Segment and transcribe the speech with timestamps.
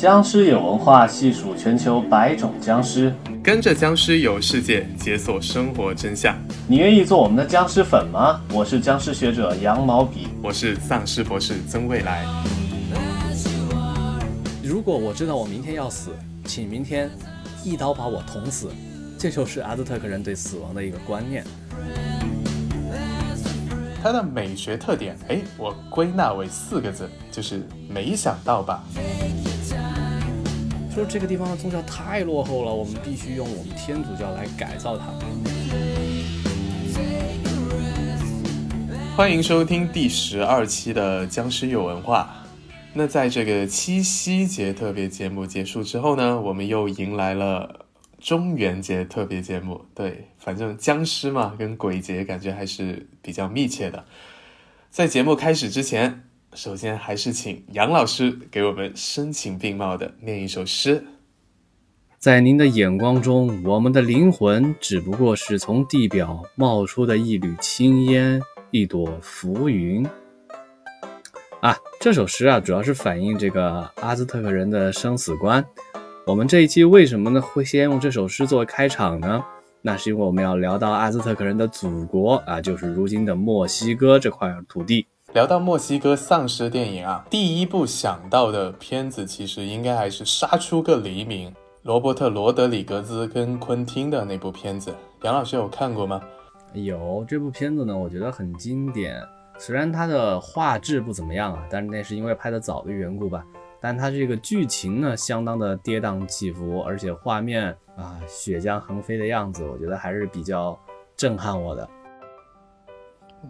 [0.00, 6.34] 僵尸有文化，细数全球百种僵尸，跟着僵尸游世界，解锁生活真相。
[6.66, 8.40] 你愿意做我们的僵尸粉吗？
[8.50, 12.24] 我是僵尸学者羊毛笔，我是丧尸博士曾未来。
[14.64, 16.12] 如果我知道我明天要死，
[16.46, 17.10] 请明天
[17.62, 18.70] 一刀把我捅死。
[19.18, 21.44] 这就是阿兹特克人对死亡的一个观念。
[24.02, 28.82] 它的美学特点，哎，我归纳为四个字，就是没想到吧。
[30.92, 35.06] 说这个地方的宗教太落后了，我们必须用我们天主教来改造它。
[39.16, 42.44] 欢迎收听第十二期的《僵尸有文化》。
[42.92, 47.86] 那在这个七夕节特别节目结束之后呢，我们又迎来了
[48.18, 49.84] 中元节特别节目。
[49.94, 54.04] 对，反正僵尸嘛，跟鬼节感觉还是比较密切的。
[54.90, 56.24] 在节目开始之前。
[56.54, 61.04] 首先，还是请杨老师给我们声情并茂的念一首诗。
[62.18, 70.04] 在您的眼光中，我们的灵魂只不过是从地表冒出的一缕青烟，一朵浮云。
[71.60, 75.64] 啊，这首诗啊，主要是反映这个阿兹特克人的生死观。
[76.26, 79.42] 我们这一期为什么呢会先用这首诗作为开场呢？
[79.82, 85.06] 那是因为我们要聊到阿兹特克人的祖国啊，就是如今的墨西哥这块土地。
[85.32, 91.48] 聊到墨西哥丧尸电影啊，第一部想到的片子其实应该还是《杀出个黎明》，
[91.84, 94.92] 罗伯特·罗德里格兹跟昆汀的那部片子。
[95.22, 96.20] 杨老师有看过吗？
[96.72, 99.22] 有这部片子呢，我觉得很经典。
[99.56, 103.44] 虽然它的画质不怎么样啊，但是那是因为拍的早的缘故吧。
[103.80, 110.76] 但它这个剧情呢，相当的跌宕起伏，而且画面啊，血浆横飞的样子，我觉得还是比较
[111.16, 111.88] 震撼我的。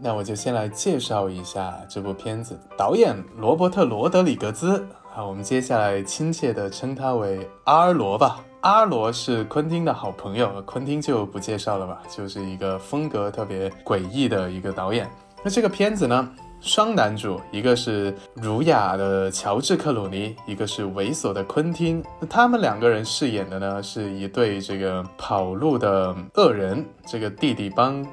[0.03, 8.41] 那我就先来介绍一下这部片子，导演罗伯特·罗德里格兹，好，我们接下来亲切的称他为阿罗吧。
[8.61, 15.11] 阿罗是昆汀的好朋友，昆汀就不介绍了吧，就是一个风格特别诡异的一个导演。
[15.43, 16.31] 那这个片子呢，
[16.61, 22.05] 双男主，一个是儒雅的乔治·克鲁尼，一个是猥琐的昆汀。
[22.21, 28.07] 那他们两个人饰演的呢，是一对这个跑路的恶人，这个弟弟帮。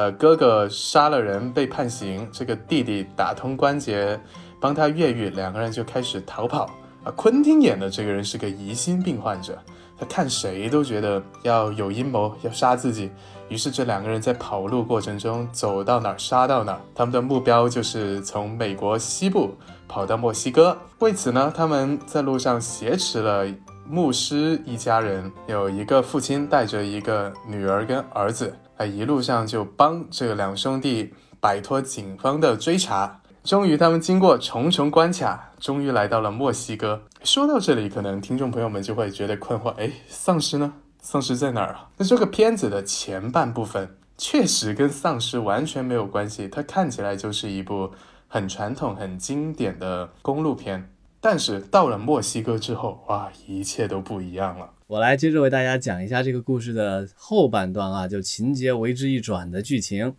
[0.00, 4.18] 呃，哥哥杀了人被判刑，这个弟弟打通关节，
[4.58, 6.70] 帮他越狱，两个人就开始逃跑。
[7.04, 9.58] 啊，昆汀演的这个人是个疑心病患者，
[9.98, 13.10] 他看谁都觉得要有阴谋，要杀自己。
[13.50, 19.54] 于是这两个人在跑路过程中走到哪儿杀到哪儿，他们的目标就是从美国西部
[19.86, 20.74] 跑到墨西哥。
[21.00, 23.46] 为此呢，他们在路上挟持了
[23.86, 28.54] 牧师一家人，有一个父亲带着一个女儿跟儿子。
[28.80, 37.02] 在一路上就帮这两兄弟摆脱警方的追查，终于他们经过重重关卡，终于来到了墨西哥。
[37.22, 40.72] 说到这里，可能听众朋友们就会觉得困惑：哎，丧尸呢？
[41.02, 41.90] 丧尸在哪儿啊？
[41.98, 47.90] 那这个片子的前半部分确实跟丧尸完全没有关系，它看起来就是一部
[48.28, 50.90] 很传统、很经典的公路片。
[51.20, 54.70] 但是到了墨西哥之后，哇，一切都不一样了。
[54.90, 60.16] 我来接着为大家讲一下这个故事的后半段啊，就情节为之一转的剧情。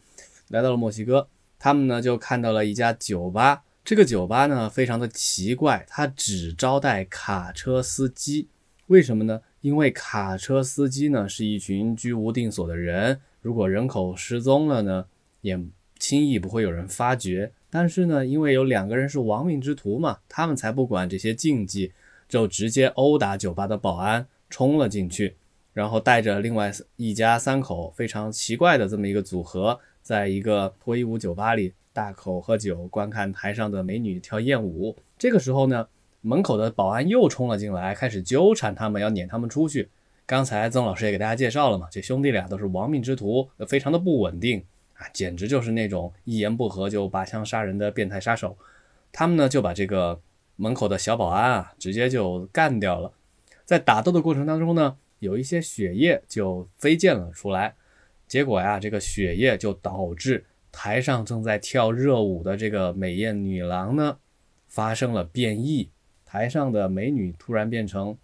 [0.48, 1.28] 来到了墨西哥，
[1.60, 3.64] 他们呢就看到了一家酒吧。
[3.84, 8.48] 这个酒吧呢非常的奇怪，它只招待卡车司机。
[8.88, 9.42] 为什么呢？
[9.60, 15.06] 因为卡车司机呢是一群居无定所的人，如果人口失踪了呢，
[15.42, 15.60] 也
[16.00, 17.52] 轻易不会有人发觉。
[17.70, 21.92] 但是呢，因为有两个人是亡命之徒嘛，他们才不管这些禁忌，
[22.30, 24.28] 就直接殴打酒吧的保安。
[24.52, 25.36] 冲了进去，
[25.74, 34.96] 然后带着另外一家三口非常奇怪的这么一个组合，在一个脱衣舞酒吧里大口喝酒，观看台上的美女跳艳舞。
[35.18, 35.88] 这个时候呢，
[36.22, 39.90] 门口的保安又冲了进来，开始纠缠他们，要撵他们出去。
[40.26, 44.64] 刚才曾老师也给大家介绍了嘛，这兄弟俩都是亡命之徒，非常的不稳定
[44.94, 48.56] 啊，简直就是那种一言不合就拔枪杀人的变态杀手。
[49.12, 50.22] 他们呢就把这个
[50.56, 53.12] 门口的小保安啊直接就干掉了。
[53.72, 57.74] 在打斗的过程当中呢，有一些血液就飞溅了出来，
[58.28, 64.18] 结果呀，这个血液就导致台上正在跳热舞的这个美艳女郎呢
[64.68, 65.90] 发生了变异，
[66.26, 68.18] 台上的美女突然变成，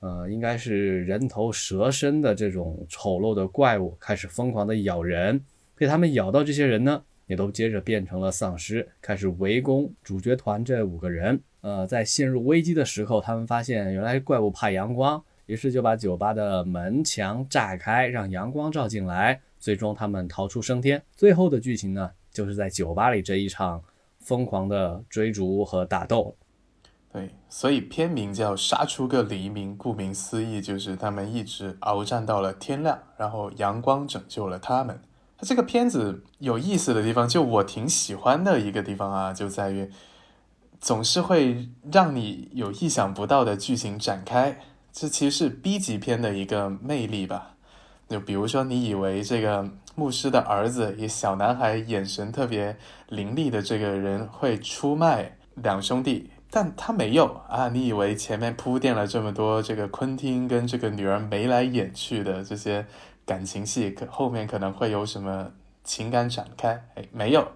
[0.00, 5.44] 呃，应该是人头蛇身的这种丑陋的怪物，开始疯狂的咬人，
[5.74, 11.40] 被他们咬到这些人呢，也都接着变成了丧尸，开始围攻主角团这五个人。
[11.60, 19.40] 呃，在陷入危机的时候，他们发现原来怪物怕阳光，于是就把酒吧的门墙炸开，让阳光照进来。
[19.58, 21.02] 最终他们逃出升天。
[21.16, 23.82] 最后的剧情呢，就是在酒吧里这一场
[24.20, 26.36] 疯狂的追逐和打斗。
[27.12, 35.00] 对，所以片名叫《杀出个黎明》，顾名思义就是他们一直鏖战到了天亮，然后阳光拯救了他们。
[35.38, 39.90] 它这个片子有意思的地方，就我挺喜欢的一个地方啊，就在于
[40.80, 44.58] 总是会让你有意想不到的剧情展开。
[44.92, 47.52] 这其实是 B 级片的一个魅力吧。
[48.08, 52.76] 就比如说，你以为这个牧师的儿子，一小男孩，眼神特别
[53.08, 56.30] 凌厉的这个人会出卖两兄弟。
[56.48, 57.68] 但他没有啊！
[57.68, 62.86] 你以为前面铺垫了这么多，这个昆汀跟这个女儿眉来眼去的这些
[63.26, 65.52] 感情戏，可后面可能会有什么
[65.84, 66.82] 情感展开？
[66.94, 67.46] 哎，没有。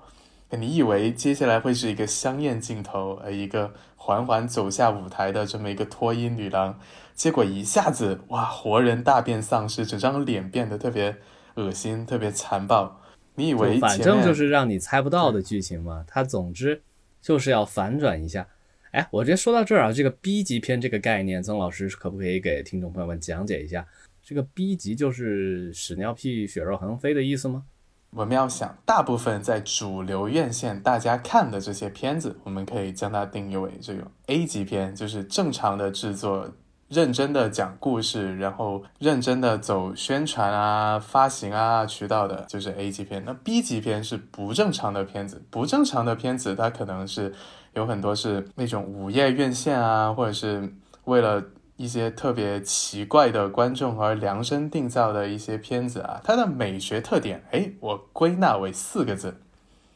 [0.50, 6.76] 你以为接下来会是一个香艳镜头，呃，一个缓缓走下舞台的这么一个脱衣女郎，
[7.14, 11.14] 结果一下子哇，活人大变丧尸，整张脸变得特别
[11.54, 13.00] 恶心，特别残暴。
[13.36, 16.04] 你以为反正就是让你猜不到的剧情嘛？
[16.08, 16.82] 它总之
[17.22, 18.48] 就是要反转一下。
[18.90, 23.86] 哎，我直接说到这儿啊，这个 B 级片这个概念，曾老师可不可以给听众朋友们讲解一下？
[24.22, 27.64] 这个 B 级就是屎尿屁血肉横飞的意思吗？
[28.10, 36.50] 我们要想，大部分在主流院线大家看的这些片子，我们可以将它定义为这种 A 级片，就是正常的制作，
[36.88, 43.22] 认真的讲故事，然后认真的走宣传啊、发行啊渠道的，就是 A 级片。
[43.24, 47.32] 那 B 级片是不正常的片子，不正常的片子它可能是。
[47.72, 50.74] 有很多是那种午夜院线啊，或者是
[51.04, 51.40] 为了
[51.80, 56.20] 一些特别奇怪的观众而量身定造的一些片子啊。
[56.22, 59.40] 它的美学特点，哎，我归纳为四个字，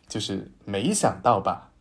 [0.09, 1.73] 就是没想到吧？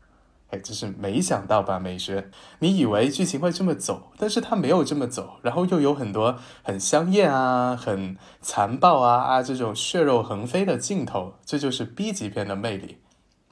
[0.50, 1.80] 哎，就是没想到吧？
[1.80, 2.30] 美学，
[2.60, 12.98] 你以为剧情会这么走，但是它没有这么走，然后又有很多很香艳啊、很残暴啊啊这种血肉横飞的镜头，这就是 B 级片的魅力。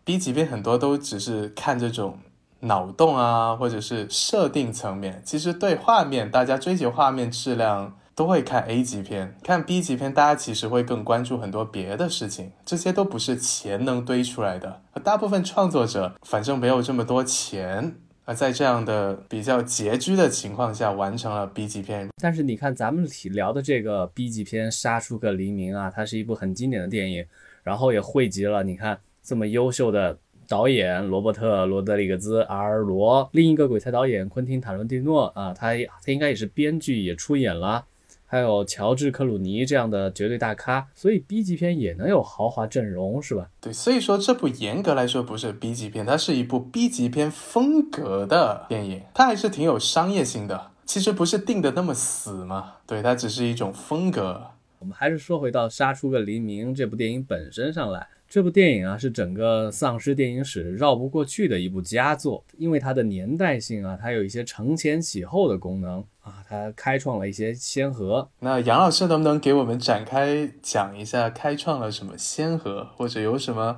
[0.03, 2.19] B 级片很多都只是看这种。
[2.61, 14.81] 脑洞啊，或者是设定层面，其实对画面，大家追求画面质量都会看 A 级片，看 B 级片，大家其实会更关注很多别的事情，这些都不是钱能堆出来的。
[15.03, 22.09] 大部分创作者反正没有这么多钱啊，在这样的比较拮据的情况下，完成了 B 级片。
[22.21, 27.25] 但是你看咱们聊的这个 B 级片《杀出个黎明》啊，它是一部很经典的电影，
[27.63, 30.19] 然后也汇集了你看这么优秀的。
[30.51, 37.85] 导演罗伯特·罗德里格兹·阿尔罗，另一个鬼才导演昆汀·塔伦蒂诺啊，他他应该也是编剧，也出演了，
[38.25, 43.47] 还有乔治·克鲁尼这样的绝对大咖，所以 B 级片也能有豪华阵容，是吧？
[43.61, 50.71] 对，所以说这部严格来说不是 B 级片，它是一部 B 级片风格的电影，它还是挺有商业性的。
[50.85, 54.47] 其实不是定的那么死嘛，对，它只是一种风格。
[54.81, 58.07] 我们还是说回到《杀出个黎明》这部电影本身上来。
[58.27, 68.27] 这部电影啊，是整个丧尸电影史绕不过去的一部佳作，因为它的年代性啊，它有一些承前启后的功能啊，它开创了一些先河。
[68.39, 73.77] 那杨老师能不能给我们展开讲一下，开创了什么先河，或者有什么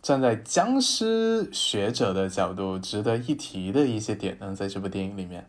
[0.00, 4.52] 站在僵尸学者的角度值得一提的一些点呢？
[4.56, 5.46] 在这部电影里面，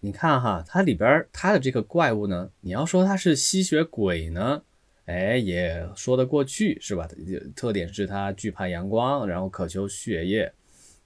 [0.00, 4.62] 你看哈，它里边它的这个怪物呢，你要说它是吸血鬼呢？
[5.06, 7.08] 哎，也说得过去，是吧？
[7.56, 10.52] 特点是它惧怕阳光，然后渴求血液。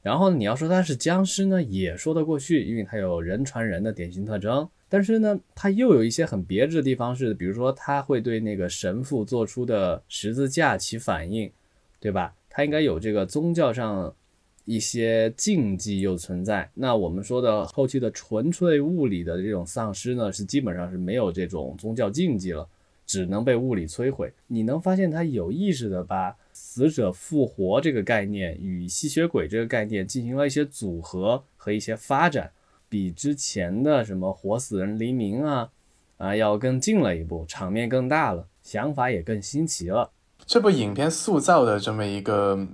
[0.03, 4.69] 然后你要说它是僵尸呢，也说得过去，因为它有人传人的典型特征。
[4.89, 11.51] 但是呢，它又有一些很别致的地方，是比如说它会对那个神父做出的十字架起反应，
[11.99, 12.35] 对吧？
[12.51, 14.15] 它应该有这个宗教上
[14.65, 16.71] 一些禁忌又存在。
[16.75, 22.69] 那我们说的后期的纯粹物理的这种丧尸呢，是基本上是没有这种宗教禁忌了。
[23.05, 24.33] 只能被物理摧毁。
[24.47, 32.51] 你能发现他有意识的把死者复活这个概念与吸血鬼这个概念进行了一些组合和一些发展，
[32.89, 35.69] 比之前的什么活死人黎明啊
[36.17, 40.13] 啊要更近了一步，场面更大了，想法也更新奇了。
[40.47, 42.67] 这部影片塑造的这么一个。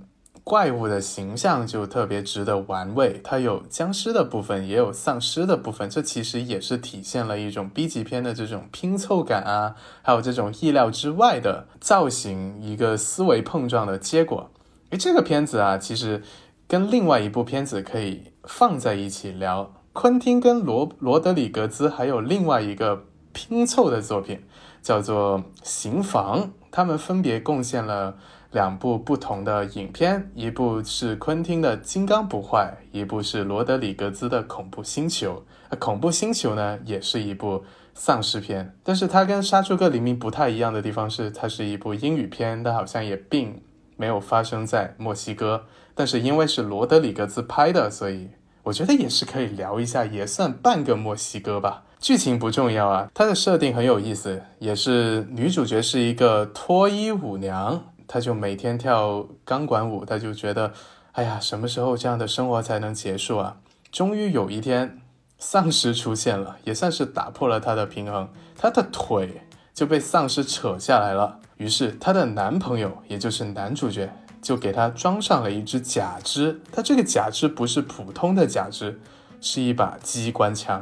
[0.49, 14.49] 怪物的形象就特别值得玩味，它有僵尸的部分，也有丧尸的部分，这其实也是体现了一种 B 级片的这种拼凑感啊，还有这种意料之外的造型，一个思维碰撞的结果。
[14.89, 16.23] 诶，这个片子啊，其实
[16.67, 23.03] 跟另外一部片子可以放在一起聊，昆汀跟罗罗德里格兹还有另外一个
[23.33, 24.41] 拼凑的作品，
[24.81, 26.41] 叫做《刑房》，
[26.71, 28.15] 他们分别贡献了。
[28.51, 35.35] 两部不同的影片，一部是昆汀的《金刚不坏》，一部是罗德里格兹的《恐怖星球》。
[35.69, 37.63] 呃，《恐怖星球》呢，也是一部
[37.93, 43.61] 丧尸片，但是它跟《杀出个黎明》不太一样的地方是，它是一部英语片，但好像也并
[43.97, 48.29] 没有发生在墨西哥，但是因为是罗德里格兹拍的，所以
[48.63, 51.83] 我觉得也是可以聊一下，也算半个墨西哥吧。
[51.99, 60.73] 剧情不重要啊，它的设定很有意思，也是女主角是一个脱衣舞娘，她就每天跳钢管舞，她就觉得，
[61.11, 63.57] 哎呀，什么时候这样的生活才能结束啊？
[63.91, 64.99] 终于有一天，
[65.37, 71.39] 丧尸出现了，也算是打破了她的平衡，她的腿就被丧尸扯下来了。
[71.57, 74.11] 于是她的男朋友，也就是男主角。
[74.41, 78.97] 就给她装上了一只假肢，他这个假肢不是普通的假肢，
[79.41, 80.81] 是一把机关枪，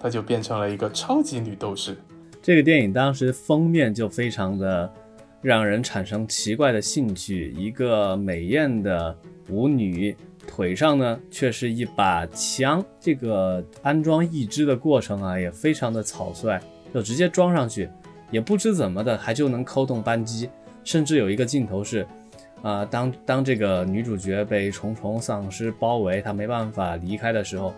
[0.00, 1.96] 她就变成了一个超级女斗士。
[2.42, 4.92] 这个电影当时封面就非常的
[5.42, 9.16] 让人产生奇怪的兴趣，一个美艳的
[9.48, 10.14] 舞女
[10.46, 16.60] 腿上呢却是一把枪，这个安装义肢的过程啊也非常的草率，
[16.92, 17.88] 就直接装上去，
[18.30, 20.48] 也不知怎么的还就能扣动扳机，
[20.84, 22.06] 甚至有一个镜头是。
[22.62, 27.72] 啊，当当这个女主角被重重丧尸包围，她没办法离开的时候，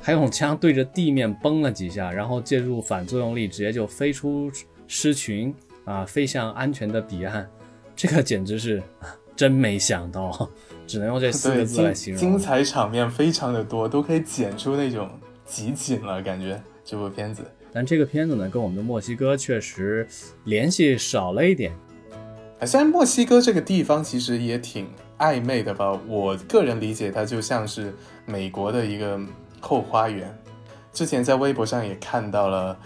[0.00, 4.48] 还用枪对着地面崩了几下，然后借助反作用力，直接就飞出
[4.86, 5.52] 狮群
[5.90, 7.48] 啊，飞向安全的彼岸。
[7.96, 8.80] 这个简直是
[9.34, 10.48] 真没想到，
[10.86, 12.20] 只能用这四个字来形容。
[12.20, 15.10] 精彩场面非常的多，都可以剪出那种
[15.44, 17.42] 集锦了，感觉这部片子。
[17.72, 20.06] 但这个片子呢，跟我们的墨西哥确实
[20.44, 21.72] 联系少了一点。
[22.64, 27.92] 虽然墨西哥这个地方其实也挺暧昧的吧，我个人理解它就像是
[28.26, 29.18] 美国的一个
[29.60, 30.32] 后花园。
[30.92, 32.78] 之前在微博上也看到了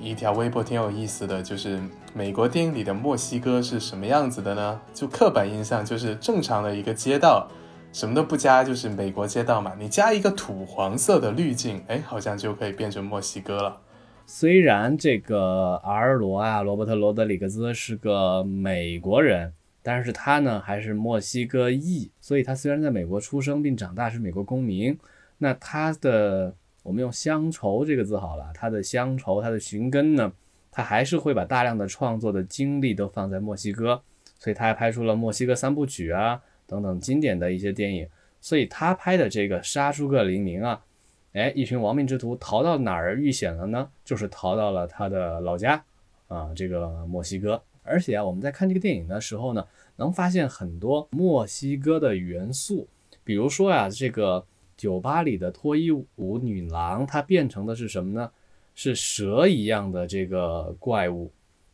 [0.00, 1.80] 一条微博，挺有意思的，就是
[2.14, 4.78] 美国电影里的墨西哥是什么样子的呢？
[4.92, 7.50] 就刻板印象就是正常的一个街道，
[7.90, 9.72] 什么都不加，就是美国街道嘛。
[9.78, 13.80] 你加一个土黄色的滤镜，哎，好像就可以变成墨西哥了。
[14.26, 24.98] 虽然这个阿尔罗啊，罗伯特·罗德里格兹是个美国人，但是他呢还是墨西哥裔，所以他虽然在美国出生并长大，是美国公民，
[25.38, 30.30] 那他的我们用乡愁这个字好了，他的乡愁，他的寻根呢，
[30.72, 34.02] 他还是会把大量的创作的精力都放在墨西哥，
[34.38, 38.08] 所以他还拍出了《墨西哥三部曲》啊等等经典的一些电影，
[38.40, 40.82] 所以他拍的这个《杀出个黎明》啊。
[41.34, 43.88] 哎，一群亡命之徒逃到哪儿遇险了呢？
[44.04, 45.82] 就是逃到了他的老家，
[46.28, 47.62] 啊，这个墨西哥。
[47.82, 52.86] 而且啊，我们在看这个电影的时候呢，能发现很多墨西哥的元素。
[53.24, 54.44] 比如说呀，这个
[54.76, 58.30] 酒吧里的脱衣舞女郎，她变成的是什么呢？
[58.74, 61.30] 是蛇一样的这个怪物。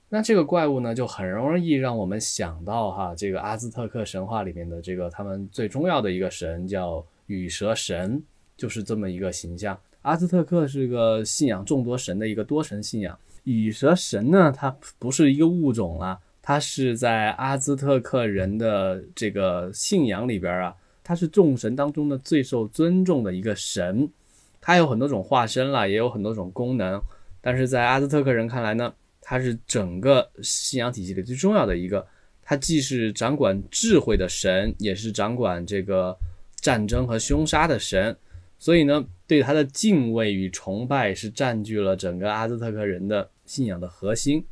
[0.09, 8.23] 那这个怪物呢，就很容易让我们想到哈，这个阿兹特克神话里面的这个他们最重要的一个神叫羽蛇神。
[8.59, 9.79] 就是这么一个形象。
[10.03, 13.17] 阿兹特克是个信仰众多神的一个多神信仰。
[13.45, 20.75] 羽蛇神呢，它不是一个物种啊，它是在阿兹特克人的这个信仰里边啊，
[21.05, 24.11] 它是众神当中的最受尊重的一个神。
[24.61, 27.03] 它有很多种化身了，也有很多种功能。
[27.41, 32.07] 但是在阿兹特克人看来呢，它是整个信仰体系里最重要的一个。
[32.43, 36.17] 它既是掌管智慧的神，也是掌管这个
[36.57, 38.17] 战争和凶杀的神。
[38.59, 44.45] 所以呢，对他的敬畏与崇拜是占据了整个阿兹特克人的信仰的核心。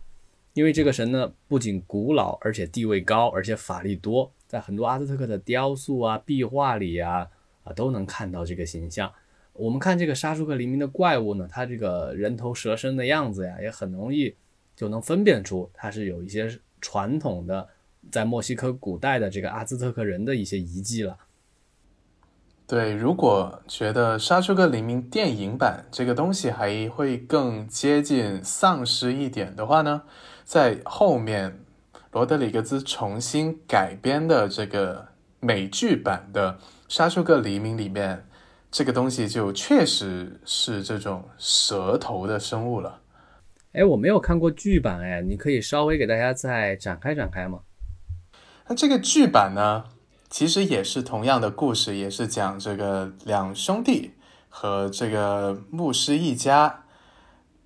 [0.53, 7.27] 因为这个神呢，不仅古老，而且地位高，而且法力多，在很多阿兹特克的雕塑啊、壁画里啊
[7.65, 9.13] 啊都能看到这个形象。
[9.59, 14.35] 我们看这个杀出个黎明的怪物呢，它这个人头蛇身的样子呀，也很容易
[14.75, 17.67] 就能分辨出它是有一些传统的
[18.11, 21.17] 在墨西哥古代的这个阿兹特克人的一些遗迹了。
[22.67, 30.03] 对，如果觉得《杀出个黎明》电影版这个东西还会更接近丧尸一点的话呢，
[30.43, 31.61] 在后面
[32.11, 35.07] 罗德里格兹重新改编的这个
[35.39, 36.55] 美剧版的
[36.89, 38.26] 《杀出个黎明》里面，
[38.77, 43.01] 这个东西就确实是这种蛇头的生物了。
[43.73, 47.61] 哎，我没有看过剧版，哎，你可以稍微给大家再展开展开吗？
[48.69, 49.85] 那这个剧版呢？
[50.29, 54.11] 其实也是同样的故事，也是讲这个两兄弟
[54.51, 56.85] 和这个牧师一家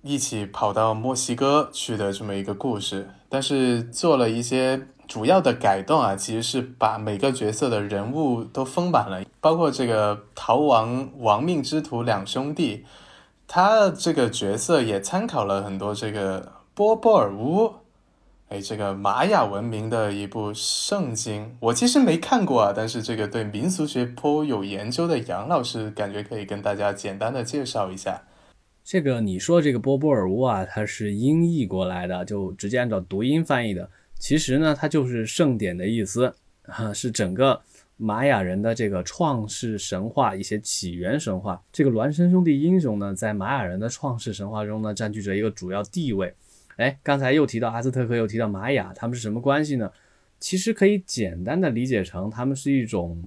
[0.03, 12.85] 一起跑到墨西哥去的这么一个故事，但是做了一些主要的改动啊，其实是把每个角色的人物都丰满了，包括这个逃亡亡命之徒两兄弟，
[13.45, 17.73] 他这个角色也参考了很多这个波波尔乌。
[18.47, 22.73] 哎，这个玛雅文明的一部圣经，我其实没看过啊。
[22.73, 28.21] 但是这个对民俗学颇有研究的杨老师，感觉可以跟大家简单的介绍一下。
[28.85, 33.89] 这个你说这个波波尔乌啊，它是音译过来的，就直接按照读音翻译的。
[34.21, 36.31] 其实呢，它就是盛典的意思
[36.67, 37.59] 啊，是整个
[37.97, 41.59] 玛雅人的这个创世神话一些起源神话。
[41.71, 46.31] 这个孪生兄弟英雄呢，在玛雅人的创世神话中呢，占据着一个主要地位。
[46.75, 49.91] 哎，刚才又提到阿兹特克，又提到玛雅，他们是什么关系呢？
[50.39, 53.23] 其实可以简单的理解成，他们是一种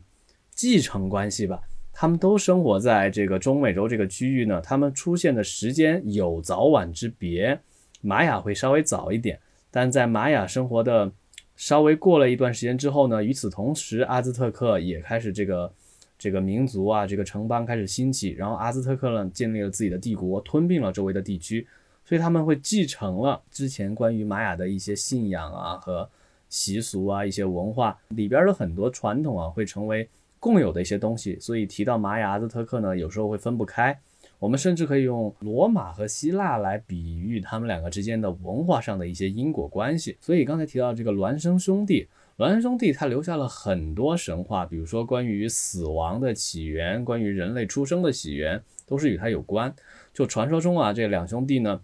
[0.55, 1.61] 继承关系吧。
[1.93, 7.59] 他们都生活在这个中美洲这个区域呢，他们出现的时间有早晚之别，
[8.01, 9.41] 玛雅会稍微早一点，
[9.75, 11.11] 但在玛雅生活的
[11.57, 15.73] 稍微过了一段时间之后呢，与此同时，阿兹特克也开始这个
[16.17, 21.67] 这个民族啊，这个城邦开始兴起，然后阿兹特克呢建立了自己的帝国，吞并了周围的地区，
[22.05, 26.09] 所以他们会继承了之前关于玛雅的一些信仰啊和
[26.49, 30.09] 习俗啊一些文化里边的很多传统啊，会成为。
[30.39, 33.99] 共有的一些东西，所以提到玛雅、阿兹特克呢，有时候会分不开。
[34.45, 40.19] 我们甚至可以用罗马和希腊来比喻他们两个之间的文化上的一些因果关系。
[40.21, 49.75] 所以刚才提到这个孪生兄弟，孪生兄弟他留下了很多神话，比如说关于死亡的起源，关于人类出生的起源，都是与他有关。
[50.13, 51.81] 就传说中啊，这两兄弟呢，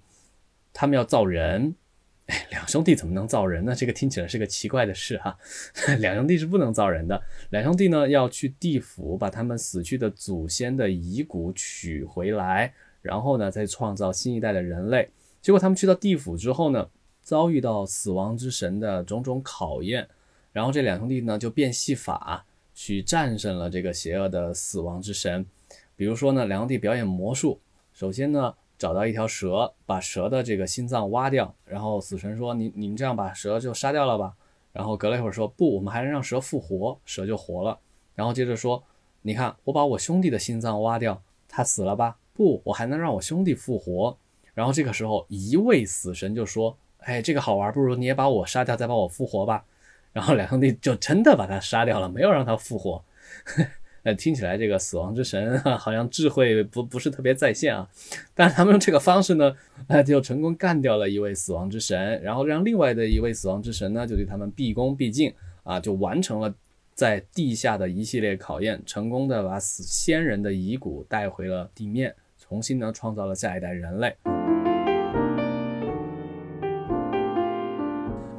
[0.75, 1.75] 他们要造人。
[2.51, 3.75] 两兄弟怎么能造人呢？
[3.75, 5.37] 这个听起来是个奇怪的事哈。
[5.99, 7.21] 两兄弟是不能造人的。
[7.51, 12.73] 两兄弟呢要去地府把他们死去的祖先的遗骨取回来，
[13.03, 15.09] 然后呢再创造新一代的人类。
[15.41, 16.89] 结果他们去到地府之后呢，
[17.23, 20.09] 遭遇到死亡之神的种种考验，
[20.53, 22.45] 然后这两兄弟呢就变戏法
[22.75, 25.45] 去战胜了这个邪恶的死亡之神。
[25.97, 27.61] 比如说呢，两兄弟表演魔术，
[27.93, 28.55] 首先呢。
[28.81, 34.33] 找到一条蛇，把蛇的这个心脏挖掉，然后死神说：“你你们这样把蛇就杀掉了吧？”
[34.73, 37.79] 然后隔了一会儿说：“不，我们还能让蛇复活，蛇就活了。”
[38.17, 38.83] 然后接着说
[39.21, 42.17] ：“你看，我把我兄弟的心脏挖掉，他死了吧？
[42.33, 44.17] 不，我还能让我兄弟复活。”
[44.55, 49.63] 然后这个时候，一位死神就说：“哎，这个好玩，不如你也把我杀掉，再把我复活吧。”
[50.15, 53.05] 然后两兄弟就真的把他杀掉了，没有让他复活。
[54.03, 57.89] 呃，听起来这个死亡之神好像智慧不不是特别在线啊，
[58.35, 59.55] 但是他们用这个方式呢，
[59.89, 66.55] 呃，就成功干掉了一位死亡之神，然后让另外的一位死亡之神呢，就对他们毕恭毕敬啊，就完成了
[66.95, 74.40] 在地下的一系列考验，成功的把死先人的遗骨带回了地面，重新呢创造了下一代人类。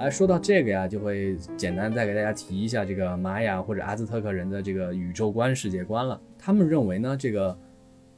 [0.01, 6.19] 哎，说到这个呀，就会简单再给大家提一下这个玛雅或者阿兹特克人的这个宇宙观、世界观了。
[6.39, 7.55] 他们认为呢，这个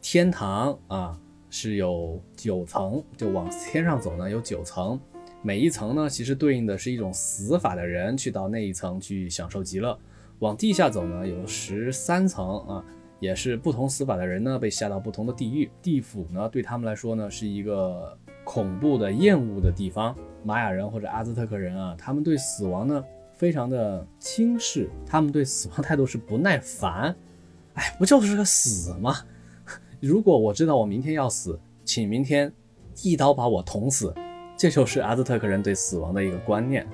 [0.02, 1.20] 天堂啊
[1.50, 4.98] 是有九层，就往天上走呢有九层，
[5.42, 10.00] 每一层呢其实对应的是一种死法的人去到那一层去享受极乐。
[10.40, 12.86] 往地下走呢有十三层啊，
[13.20, 15.70] 也是不同死法的人呢被下到不同的地狱。
[15.82, 18.18] 地府呢对他们来说呢是一个。
[18.44, 23.04] 恐怖的、厌恶的地方，玛雅人或者阿兹特克人啊，他们对死亡呢
[23.34, 27.16] 非常的轻视，他们对死亡态度是不耐烦。
[27.76, 29.16] 哎，不就是个死吗？
[30.00, 32.52] 如果我知道我明天要死，请明天
[33.02, 34.14] 一刀把我捅死。
[34.56, 36.88] 这就是阿兹特克人对死亡的一个观念。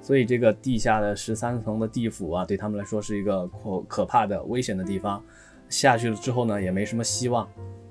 [0.00, 5.22] 所以这个地下的十三层的地府啊，对他们来说是一个可可怕的、危险的地方。
[5.68, 7.48] 下去了之后呢，也没什么希望。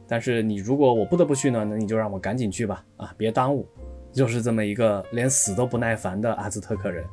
[0.08, 3.68] 但是你如果我不得不去呢，那你就让我赶紧去吧，啊，别耽误，
[4.14, 7.06] 就是这么一个连死都不耐烦的阿兹特克人。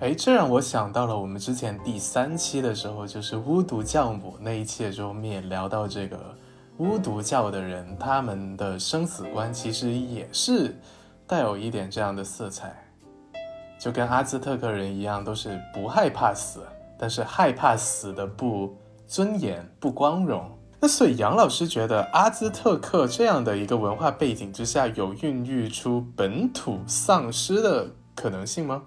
[0.00, 6.34] 哎，这让我想到了我们之前第三期的时候，就是巫毒教母那一期的时候，我们也聊到这个
[6.78, 10.74] 巫毒教的人，他们的生死观其实也是
[11.26, 12.72] 带有一点这样的色彩，
[13.78, 16.60] 就跟阿兹特克人一样，都是不害怕死，
[16.96, 18.74] 但是害怕死的不
[19.06, 20.48] 尊严、不光荣。
[20.80, 28.84] 那所以杨老师觉得阿兹特克这样的一个文化背景之下，有孕育出本土丧尸的可能性吗？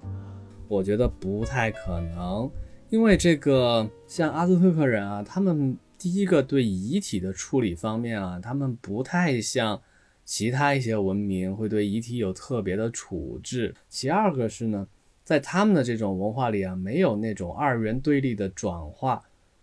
[0.69, 2.49] 我觉得不太可能，
[2.89, 9.81] 因为这个像阿兹特克人啊，他们第一个对遗体的处理方面啊，他们不太像
[10.23, 13.75] 其他一些文明会对遗体有特别的处置。
[13.89, 14.87] 其二个是呢，
[15.25, 19.21] 在他们的这种文化里啊，没有那种二元对立的转化。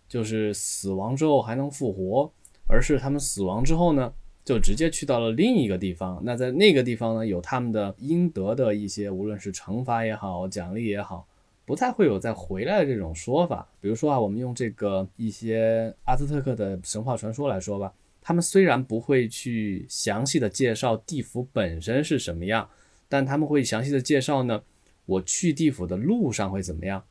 [0.09, 2.29] 就是死亡之后还能复活，
[2.67, 4.11] 而是他们死亡之后呢，
[4.43, 6.19] 就直接去到了另一个地方。
[6.25, 11.27] 那在那个地方呢，有他们的应得的一些，无论是惩罚也好，奖励也好，
[11.63, 13.69] 不太会有再回来的这种说法。
[13.79, 22.67] 比如说啊，我们用这个一些阿兹特克的神话传说来说吧，他们虽然不会去详细的介绍地府本身是什么样，
[23.07, 24.63] 但他们会详细的介绍呢，
[25.05, 27.03] 我去地府的路上会怎么样。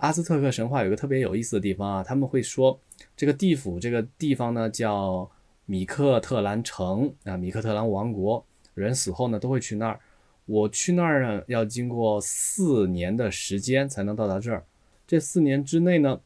[0.00, 2.78] 阿兹特克神话有一个特别有意思的地方啊，他们会说
[3.14, 5.30] 这个地府这个地方呢叫
[5.66, 10.00] 米克特兰城啊，米克特兰王国，人死后呢都会去那儿。
[10.46, 14.64] 我去那儿呢要经过四年的时间才能到达这儿，
[15.06, 16.18] 这四年之内呢，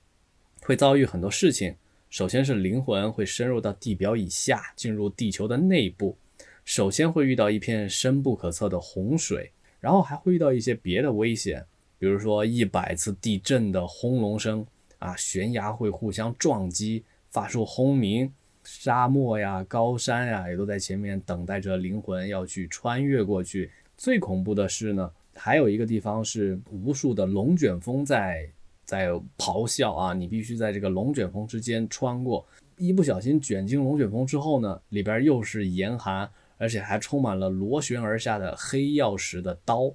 [0.63, 1.75] 会遭遇很多事情。
[2.09, 6.17] 首先是灵魂会深入到地表以下，进入地球的内部。
[6.65, 11.67] 首先会遇到一片深不可测的洪水，然后还会遇到一些别的危险，
[11.99, 14.67] 比如说一百次地震的轰隆声
[14.99, 18.33] 啊，悬崖会互相撞击，发出轰鸣。
[18.65, 23.71] 沙漠呀，高山呀，也都在前面等待着灵魂要去穿越过去。
[23.95, 28.49] 最恐怖的是呢，还有一个地方是无数的龙卷风在
[28.87, 30.15] 在咆哮啊！
[30.15, 32.47] 你必须在这个龙卷风之间穿过，
[32.79, 36.27] 一不小心卷进龙卷风之后呢，里边又是严寒，
[36.57, 39.93] 而且还充满了螺旋而下的黑曜石的刀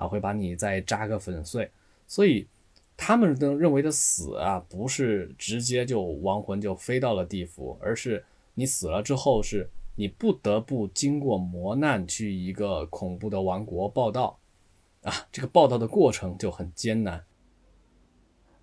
[0.00, 1.70] 啊，会把你再扎个粉碎。
[2.08, 2.48] 所以。
[3.02, 14.38] 他们的认为的死啊，不是直接就亡魂就飞到了地府，而是你死了之后，是你不得不经过磨难去一个恐怖的王国报道，
[15.02, 17.24] 啊，这个报道的过程就很艰难。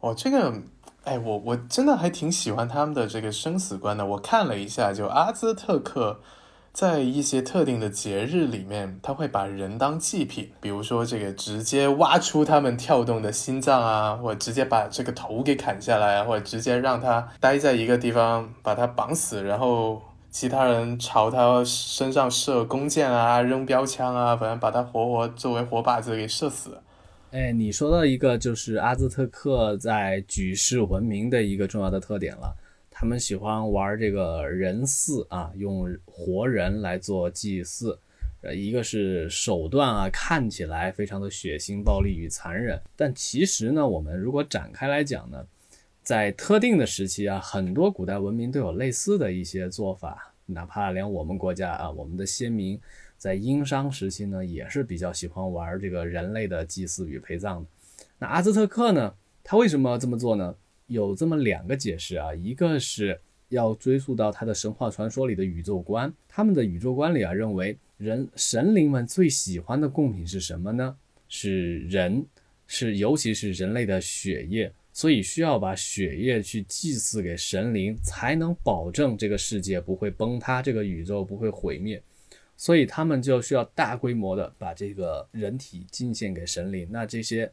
[0.01, 0.61] 哦，这个，
[1.03, 4.05] 哎，我我真的还挺喜欢他们的这个生死观的。
[4.05, 6.21] 我看了一下，就阿兹特克。
[6.77, 26.77] 在一些特定的节日里面，他会把人当祭品，比如说这个直接挖出他们跳动的心脏啊，或者直接把这个头给砍下来啊，或者直接让他待在一个地方把他绑死，然后其他人朝他身上射弓箭啊、扔标枪啊，反正把他活活作为活靶子给射死。
[27.31, 32.55] 哎，你说到一个就是阿兹特克在举世闻名的一个重要的特点了。
[32.99, 37.95] 他们喜欢玩这个人祀啊，用活人来做祭祀，
[38.41, 45.45] 呃，一个是手段啊，看起来非常的血腥、暴力与残忍，但其实呢，我们如果展开来讲呢，
[46.01, 52.81] 在特定的时期啊，很多古代文明都有类似的一些做法，哪怕连我们国家啊，我们的先民
[53.15, 57.69] 在殷商时期呢，也是比较喜欢玩这个人类的祭祀与陪葬的。
[58.17, 60.55] 那阿兹特克呢，他为什么这么做呢？
[60.87, 63.19] 有这么两个解释啊，一个是
[63.49, 70.97] 要追溯到他的神话传说里的宇宙观，他们的宇宙观里啊，认为人神灵们最喜欢的贡品是什么呢？
[71.29, 72.25] 是人，
[72.67, 82.01] 是尤其是人类的血液，所以需要把血液去祭祀给神灵，才能保证这个世界不会崩塌，这个宇宙不会毁灭，
[82.55, 86.87] 所以他们就需要大规模的把这个人体进献给神灵。
[86.89, 87.51] 那这些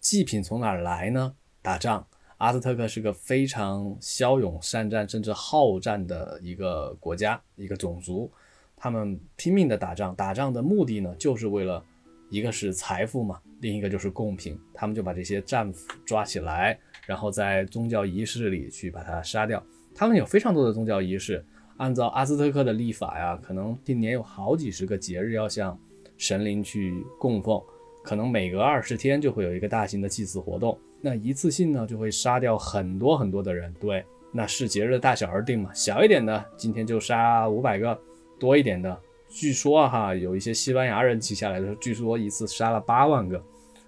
[0.00, 1.34] 祭品从哪儿来呢？
[1.60, 2.06] 打仗。
[2.40, 8.32] 阿兹特克是个非常骁勇善战，甚至好战的一个国家、一个种族。
[8.74, 11.84] 他们拼命的打仗，打仗的目的呢，就是为了
[12.30, 14.58] 一个是财富嘛，另一个就是贡品。
[14.72, 19.62] 他们就把这些战俘抓起来，然后在宗教仪式里去把它杀掉。
[19.94, 21.44] 他们有非常多的宗教仪式，
[21.76, 25.78] 按照阿兹特克的历法呀，可能一年有好几十个节日要向
[26.16, 27.62] 神灵去供奉，
[28.02, 30.78] 可能每隔二十天就会有一个大型的祭祀活动。
[31.00, 33.72] 那一次性呢，就会杀掉很多很多的人。
[33.80, 35.70] 对，那视节日的大小而定嘛。
[35.72, 37.96] 小一点的，今天就杀五百个；
[38.38, 43.42] 多一点的，据说哈，有一些西班牙人记下来的，据说一次杀了八万个。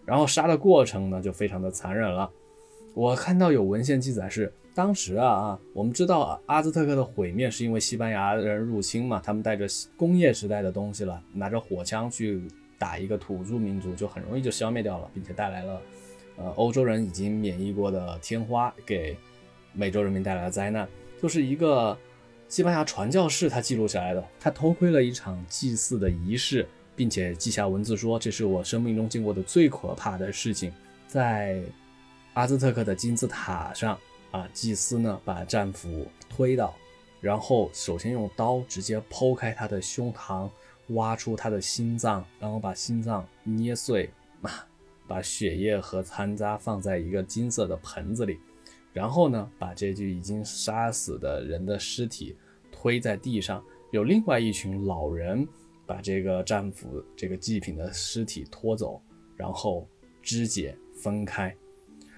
[0.04, 2.30] 然后杀的过程呢，就非常的残忍了。
[2.94, 12.42] 我看到有文献记载是，当时啊啊，我们知道阿兹特克的毁灭是因为西班牙人入侵嘛，他们带着工业时代的东西了，拿着火枪去
[12.82, 15.80] 打一个土著民族，就很容易就消灭掉了，并且带来了。
[16.36, 19.16] 呃，欧洲人已经免疫过的天花给
[19.72, 20.88] 美洲人民带来了灾难，
[21.22, 21.96] 就是一个
[22.48, 26.66] 西班牙传教士他记录下来的，他偷窥了一场祭祀的仪式，
[26.96, 30.72] 并且记下文字说：“这是我生命中见过的最可怕的事情。”
[31.06, 31.62] 在
[32.32, 33.96] 阿兹特克的金字塔上
[34.32, 36.74] 啊，祭司呢把战俘推倒，
[37.20, 40.48] 然后首先用刀直接剖开他的胸膛，
[40.88, 44.10] 挖出他的心脏，然后把心脏捏碎。
[45.06, 48.38] 把血液和残渣放在一个金色的盆子里，
[48.92, 52.34] 然后呢，把这具已经杀死的人的尸体
[52.70, 53.62] 推在地上。
[53.90, 55.46] 有另外一群老人
[55.86, 59.02] 把这个战俘、这个祭品的尸体拖走，
[59.36, 59.86] 然后
[60.22, 61.54] 肢解分开。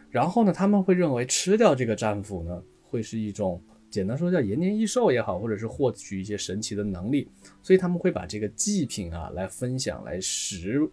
[0.09, 3.61] 然后呢，他们会认为吃掉这个战俘呢，会是一种
[3.94, 7.28] 简单说叫延年益寿也好，或者是获取一些神奇的能力。
[7.62, 10.90] 所以他们会把这个祭品啊来分享来食。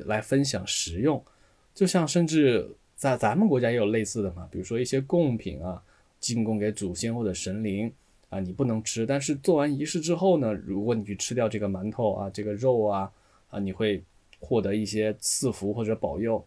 [0.00, 1.24] 来分享食用，
[1.74, 5.82] 就像甚至在咱们国家也有类似的嘛，比如说一些贡品啊，
[6.20, 7.90] 进贡给祖先或者神灵
[8.28, 13.10] 啊，你不能吃，但是做完仪式之后呢，如果你去吃掉这个馒头啊，这个肉啊，
[13.48, 14.04] 啊，你会
[14.38, 16.46] 获得一些赐福或者保佑，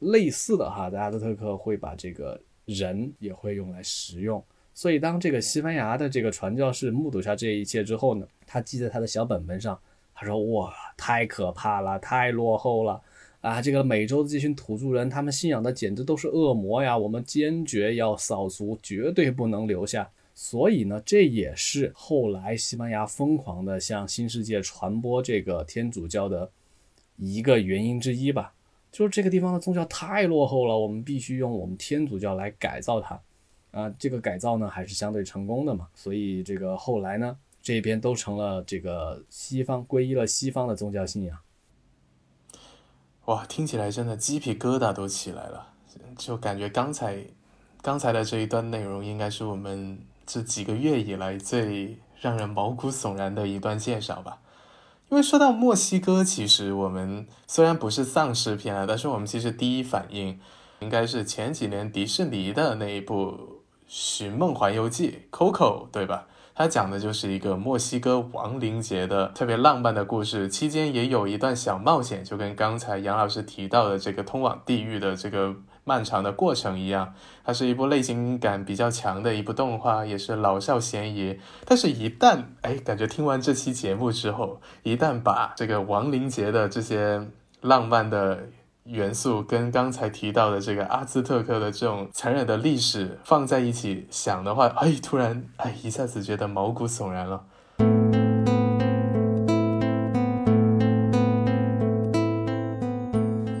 [0.00, 4.42] 类似的哈，在阿兹特克会把这个人也会用来食用，
[4.74, 9.78] 所以当这个西班牙的这个传教士目睹下这一切之后呢，他记在他的小本本上。
[10.14, 13.00] 他说：“哇，太可怕了，太落后了，
[13.40, 16.96] 啊，这个美洲的这群土著人，他们信仰的简直都是恶魔呀！
[16.96, 20.08] 我们坚决要扫除，绝对不能留下。
[20.32, 26.48] 所以呢，这也是后来西班牙疯狂的向新世界传播这个天主教的
[27.16, 28.52] 一个原因之一吧。
[28.92, 33.20] 就是这个地方的宗教太落后了，我们必须用我们天主教来改造它。
[33.72, 35.88] 啊，这个改造呢还是相对成功的嘛。
[35.94, 41.36] 所以这个后来呢，这边都成了这个西方皈依了西方的宗教信仰。
[43.24, 45.68] 哇，听起来真的鸡皮疙瘩都起来了，
[46.16, 47.24] 就感觉刚才
[47.80, 54.40] 刚才的这一段内容应该是我们这几个月以来最让人毛骨悚然的一段介绍吧。
[55.08, 60.40] 因为说到墨西哥，其实我们虽然不是丧尸片啊，但是我们其实第一反应
[60.80, 63.26] 应该是前几年迪士尼的那一部
[63.94, 66.26] 《寻梦环游记》（Coco），对吧？
[66.54, 77.12] 它讲的就是一个墨西哥亡灵节的特别浪漫的故事，期间也有一段小冒险，就跟刚才杨老师提到的这个通往地狱的这个漫长的过程一样。
[77.44, 81.38] 它是一部类型感比较强的一部动画，也是老少咸宜。
[81.66, 87.28] 但是，一旦哎，感觉听完这期节目之后，一旦把这个亡灵节的这些
[87.60, 88.48] 浪漫的。
[88.84, 97.44] 元素跟刚才提到的这个阿兹特克的这种残忍的历史放在一起想的话，哎，突然哎，一下子觉得毛骨悚然了。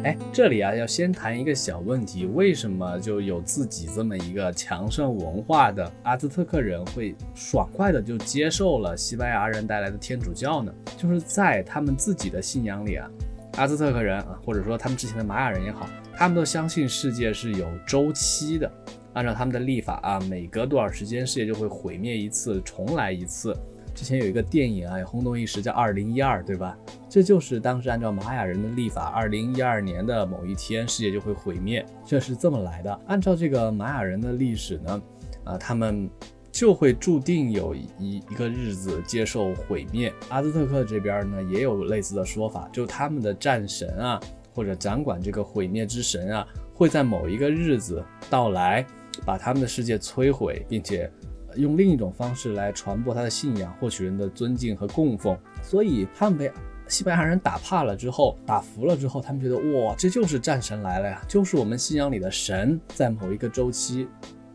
[0.02, 10.74] 哎，这里啊，要先谈一个小问题：为什么就有自己这么一个强盛文化的阿兹特克人会爽快的就接受了西班牙人带来的天主教呢？
[10.98, 13.08] 就是在他们自己的信仰里啊。
[13.56, 15.86] 阿兹特克人啊，或者说他们之前的玛雅人也好，
[16.16, 18.70] 他们都相信世界是有周期的。
[19.12, 23.54] 按照他们的历法啊，每隔多少时间世界就会毁灭一次，重来一次。
[23.94, 26.74] 之前有一个电影啊，轰动一时，叫《二零一二》，对吧？
[27.10, 33.00] 这就是当时按照玛雅人的历法，二零一二年的某一天世界就会毁灭，这是这么来的。
[33.06, 35.02] 按照这个玛雅人的历史呢，
[35.44, 36.08] 啊，他们。
[36.52, 40.12] 就会注定有一一个日子接受毁灭。
[40.28, 44.20] 阿兹特克这边呢也有类似的说法，就他们的战神啊，
[44.54, 48.86] 或者掌管这个毁灭之神啊，会在某一个日子到来，
[49.24, 51.10] 把他们的世界摧毁，并且
[51.56, 55.36] 用另一种方式来传播他的信仰，获取人的尊敬和供奉。
[55.62, 56.52] 所以他们被
[56.86, 64.06] 西班牙人打怕了之后，打服了之后，他们觉得哇，这就是战神来了呀，就是我们信仰里的神，在某一个周期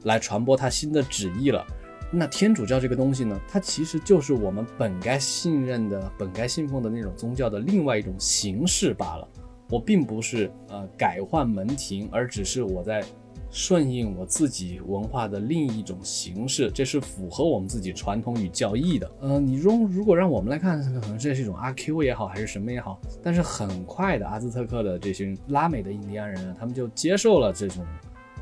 [0.04, 1.66] 来传播他新的旨意了。
[2.10, 9.28] 那天主教这个东西呢，它其实就是我们本该信任的、本该信奉的那种宗教的另外一种形式罢了。
[9.70, 13.04] 我并不是呃改换门庭，而只是我在
[13.52, 19.12] 顺应我自己文化的另一种形式，这是符合我们自己传统与教义的。
[19.20, 27.86] 呃，你如如果让我们来看，可能这是一种阿 Q 也好，还是什么也好，但是很快的，阿兹特克的这群拉美的印第安人啊，他们就接受了这种。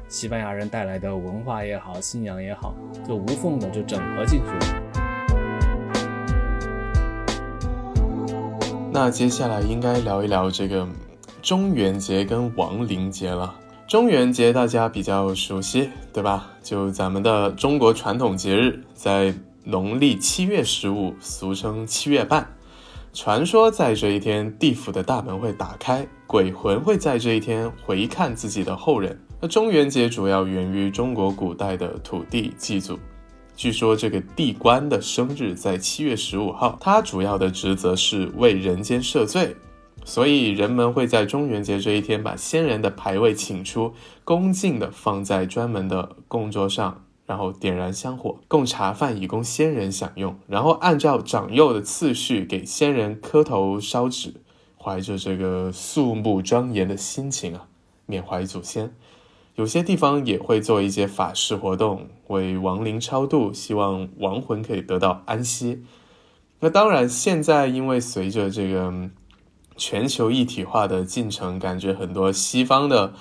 [0.07, 2.73] 西班牙人带来的文化也好，信仰也好，
[3.07, 4.81] 就无缝的就整合进去了。
[8.93, 10.87] 那接下来应该聊一聊这个
[11.41, 13.53] 中元节跟亡灵节了。
[13.87, 16.49] 中元节大家比较熟悉，对吧？
[16.63, 22.47] 就咱们的中国传统节日，在农历七月十五，俗称七月半。
[23.11, 29.19] 传说在这一天，地府的大门会打开，鬼魂会在这一天回看自己的后人。
[29.41, 32.97] 那中元节主要源于中国古代的土地祭祖，
[33.55, 39.55] 据说这个地官的生日在七月十五号，他主要的职责是为人间赦罪，
[40.05, 43.93] 所以人们会在中元节这一天把先人的牌位请出，
[44.23, 54.35] 恭敬的放在专门的供桌上，然后点燃香火，供茶饭以供先人享用，然后按照长幼的次序给先人磕头烧纸，
[54.77, 57.67] 怀着这个肃穆庄严的心情啊，
[58.05, 58.95] 缅怀祖先。
[59.55, 65.83] 有些地方也会做一些法事活动，为亡灵超度，希望亡魂可以得到安息。
[66.59, 68.93] 那当然，现在因为随着这个
[69.77, 73.13] 全球一体化的进程，感觉很多西方的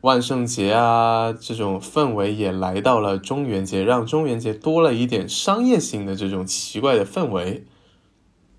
[0.00, 7.66] 万圣节啊这种氛围也来到了中元节，让中元节多了一点商业性的这种奇怪的氛围。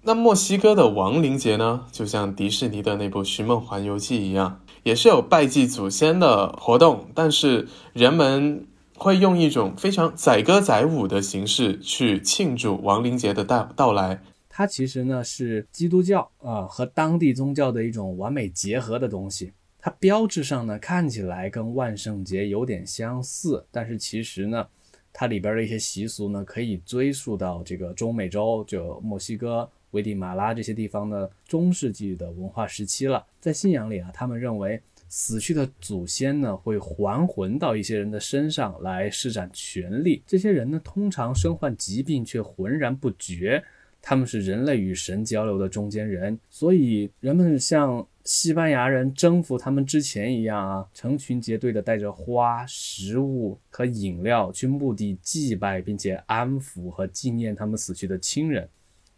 [0.03, 4.59] 那墨西哥的亡灵节呢，就像迪士尼的那部《寻梦环游记》一样。
[4.83, 14.21] 也是有拜祭祖先的活动，但是人们会用一种非常载歌载舞的形式去庆祝亡灵节的到到来。
[14.49, 19.51] 它其实呢是基督教啊和当地宗教的一种完美结合的东西。
[19.79, 24.67] 它标志上呢看起来跟万圣节有点相似，但是其实呢，
[25.11, 33.25] 它里边的一些习俗呢可以追溯到这个中美洲，就墨西哥危地马拉这些地方的中世纪的文化时期了。
[33.39, 43.63] 在信仰里啊，他们认为死去的祖先呢会还魂到一些人的身上来施展权力，这些人呢通常身患疾病却浑然不觉，
[44.01, 48.05] 他们是人类与神交流的中间人，所以人们像。
[48.25, 58.65] 西班牙人征服他们之前一样啊，成群结队的带着花、食物和饮料去墓地祭拜，并且安抚和纪念他们死去的亲人。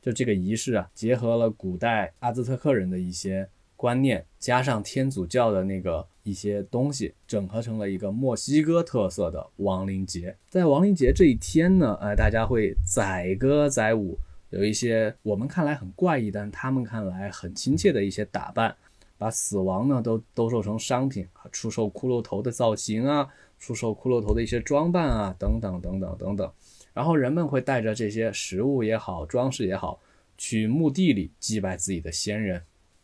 [0.05, 10.37] 就这个仪式啊，结合了古代阿兹特克人的一些观念，加上天主教的那个一些东西，整合成了一个墨西哥特色的亡灵节。
[10.47, 14.15] 在亡灵节这一天呢，呃，大家会载歌载舞，
[14.51, 18.75] 有一些我们看来很怪异，但他们看来很亲切的一些打扮。
[19.17, 23.25] 把死亡呢都兜售成商品啊，出售骷髅头的造型啊，
[23.57, 26.51] 出售骷髅头的一些装扮啊，等等等等等等。
[26.95, 29.99] 然后人们会带着这些食物也好，装饰也好，
[30.38, 32.63] 去墓地里祭拜自己的先人。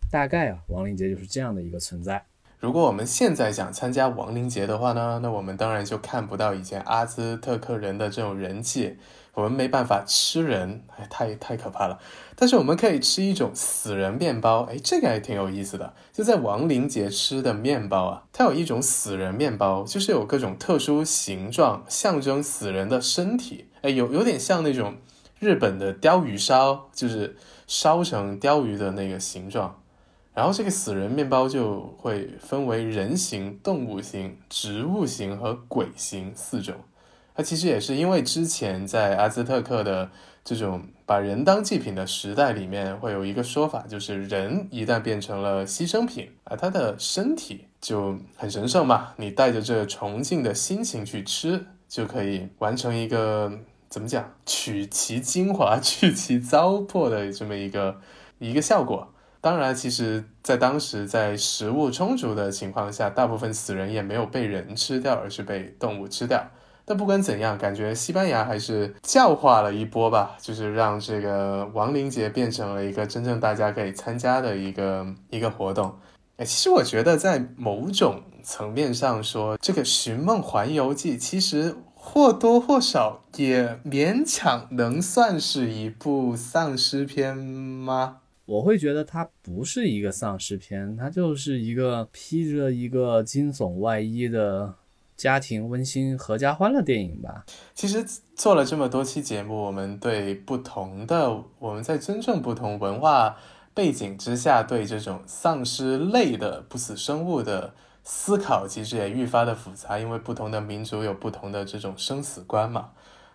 [0.09, 2.25] 大概啊，亡灵节就是这样的一个存在。
[2.59, 8.97] 如果我们现在想参加亡灵节的话呢，那我们当然就看不到以前阿兹特克人的这种人气。
[9.33, 11.97] 我们没办法吃人，哎，太太可怕了。
[12.35, 15.93] 但是我们可以吃一种死人面包，哎，这个还挺有意思的。
[16.11, 23.67] 就在亡灵节吃的面包啊，它有一种死人面包，就是有各种特殊形状，象征死人的身体。
[23.81, 24.95] 哎，有有点像那种
[25.39, 27.35] 日本的鲷鱼烧，就是
[27.67, 29.81] 烧成鲷鱼的那个形状。
[30.33, 36.75] 然后这个死人面包就会分为人形、动物形、植物形和鬼形四种。
[37.35, 40.09] 它其实也是因为之前在阿兹特克的
[40.43, 49.13] 这种把人当祭品的时代里面，会有一个说法，就是人一旦变成了牺牲品啊，他的身体就很神圣嘛。
[49.17, 53.51] 你带着这崇敬的心情去吃，就可以完成一个
[53.91, 57.97] 怎么讲，取其精华， 去其糟粕的这么一个
[58.39, 59.09] 一个效果。
[59.41, 66.41] 当然，其实，在当时在食物充足的情况下，大部分死人也没有被人吃掉，而是被动物吃掉。
[66.85, 75.93] 但不管怎样，感觉西班牙还是教化了一波吧，就是让这个亡灵节变成了一个真正大家可以参加的一个一个活动。
[76.37, 88.17] 哎，其实我觉得在某种层面上说，这个《寻梦环游记》其实或多或少也勉强能算是一部丧尸片吗？
[88.45, 94.75] 我会觉得它不是一个丧尸片，它就是一个披着一个惊悚外衣的。
[95.17, 97.45] 家庭温馨、合家欢乐电影吧。
[97.75, 98.03] 其实
[98.35, 103.37] 做了这么多期节目，我们对不同的我们在尊重不同文化
[103.75, 109.97] 背景之下，对这种丧尸类的不死生物的思考，其实也愈发的复杂。
[109.99, 112.89] 因为不同的民族有不同的这种生死观嘛，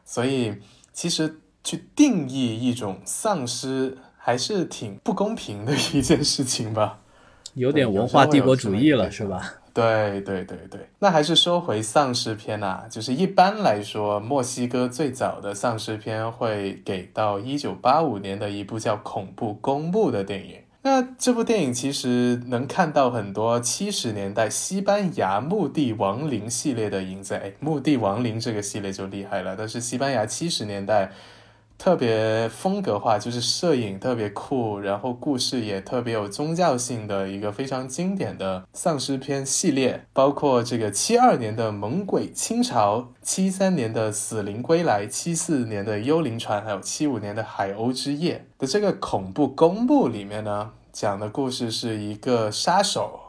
[0.04, 0.56] 所以
[0.92, 7.00] 其实去定义一种丧尸，还是挺不公平的一件事情吧。
[7.54, 9.54] 有点文化帝国主义了，是吧？
[9.72, 20.60] 对对对对，那还是说回丧尸片呐，就是一般来说，墨西哥最早的丧尸片会给到一九八五年的一部叫《恐怖公墓》的电影。
[20.86, 27.34] 那这部电影其实能看到很多七十年代西班牙墓地亡灵系列的影子。
[27.34, 31.10] 哎，墓地亡灵这个系列就厉害了，但是西班牙七十年代。
[31.78, 53.20] 特别风格化，就是摄影特别酷，然后故事也特别有宗教性的一个非常经典的丧尸片系列，包括这个七二年的《猛鬼清朝》，七三年的《死灵归来》，七四年的《幽灵船》，还有七五年的《海鸥之夜》的这个恐怖公墓里面呢，讲的故事是一个杀手，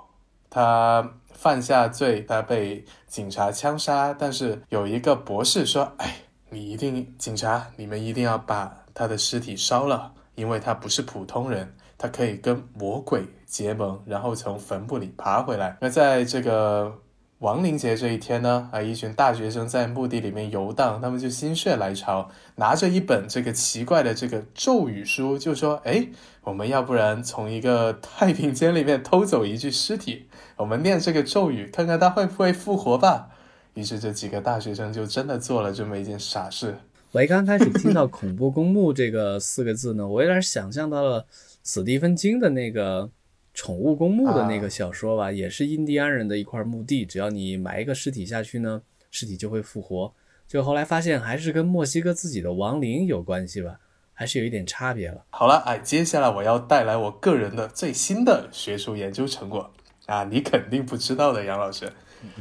[0.49, 15.75] 他犯下罪，他被警察枪杀，但是有一个博士说：“哎。”你一定，警察，你们一定要把他的尸体烧了，因为他不是普通人，他可以跟魔鬼结盟，然后从坟墓里爬回来。
[15.81, 16.99] 那在这个
[17.39, 26.07] 亡灵节这一天呢，啊，一群大学生在墓地里面游荡，他们就心血来潮，拿着一本这个奇怪的这个咒语书，就说：“哎，
[26.43, 33.31] 我们要不然从一个太平间里面偷走一具尸体，我们念这个咒语，看看他会不会复活吧。”
[33.77, 36.75] 于是这几个大学生就真的做了这么一件傻事。
[37.13, 41.27] 我一刚开始听到“恐怖公墓”这个四个字呢，我有点想象到了
[41.63, 43.03] 史蒂芬金的那个
[43.53, 50.11] 《宠物公墓》的那个小说吧，也是印第安人的一块墓地，只要你埋一个尸体下去呢，尸体就会复活。
[50.47, 53.79] 就后来发现还是跟墨西哥自己的亡灵有关系吧，
[54.11, 55.23] 还是有一点差别了。
[55.29, 59.71] 好了，哎，接下来我要带来我个人的最新的学术研究成果
[60.07, 61.87] 啊，你肯定不知道的，杨老师。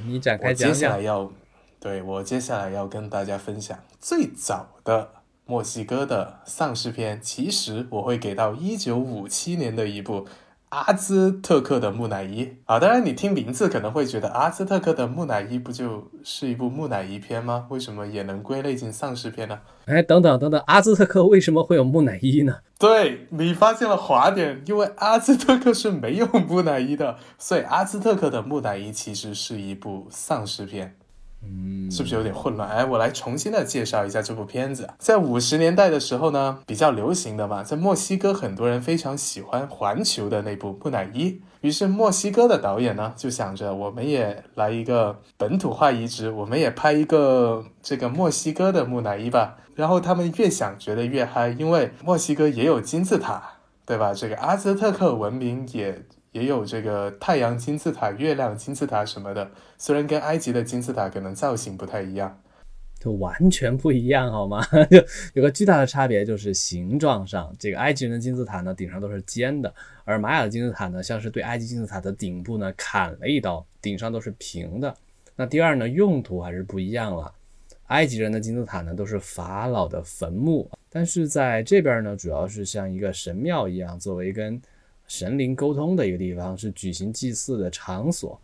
[0.07, 0.75] 你展开讲讲。
[0.75, 1.31] 接下来要，
[1.81, 5.11] 对我接下来要跟大家分享最早的
[5.45, 10.27] 墨西哥的丧尸片，其实我会给到一九五七年的一部。
[10.71, 17.67] 阿兹特克的木乃伊啊，当然你听名字可能会觉得阿兹特克的木乃伊不就是一部木乃伊片吗？
[17.71, 19.61] 为什么也能归类进丧尸片呢？
[19.87, 22.57] 哎，等等等等，阿兹特克为什么会有木乃伊呢？
[22.79, 30.97] 对你发现了滑点，因为阿兹特克是没有木乃伊的，所以阿兹特克的木乃伊其实是一部丧尸片。
[31.49, 32.69] 嗯，是不是有点混乱？
[32.69, 34.89] 哎，我来重新的介绍一下这部片子。
[34.99, 41.31] 在五十年代的时候呢，比较流行的嘛，在墨西哥很多人非常喜欢环球的那部《木乃伊》，
[41.61, 49.57] 于是墨西哥的导演呢就想着，我们也来一个本土化移植，我们也拍一个这个墨西哥的木乃伊吧。
[49.75, 53.43] 然后他们越想觉得越嗨，因为墨西哥也有金字塔，
[53.85, 54.13] 对吧？
[54.15, 56.03] 这个阿兹特克文明也。
[56.37, 62.43] 也有这个太阳金字塔、月亮金字塔什么的，虽然跟埃及的金字塔可能造型不太一样，
[63.01, 64.63] 就完全不一样，好吗？
[64.91, 69.75] 就有个巨大的差别，就是形状上，这个埃及人的金字塔呢，顶上都是尖的，
[70.05, 74.95] 而玛雅的金字塔呢，像是对埃及金字塔的顶部呢砍了一刀，顶上都是平的。
[75.37, 77.33] 那第二呢，用途还是不一样了，
[77.87, 84.61] 埃及人的金字塔呢都是法老的坟墓，但是在这边呢，主要是像一个神庙一样，作为跟
[85.07, 88.41] 神灵沟通的一个地方，是举行祭祀的场所。